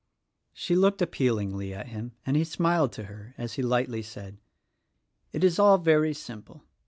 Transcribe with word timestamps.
She 0.55 0.75
looked 0.75 1.03
appealingly 1.03 1.75
at 1.75 1.89
him 1.89 2.13
and 2.25 2.35
he 2.35 2.43
smiled 2.43 2.91
to 2.93 3.03
her 3.03 3.35
as 3.37 3.53
he 3.53 3.61
lightly 3.61 4.01
said, 4.01 4.39
"It 5.31 5.43
is 5.43 5.59
all 5.59 5.77
very 5.77 6.15
simple. 6.15 6.63